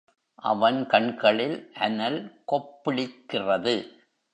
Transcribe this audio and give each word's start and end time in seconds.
அவன் 0.43 0.79
கண்களில் 0.87 1.57
அனல் 1.79 2.19
கொப்புளிக்கிறது. 2.51 3.75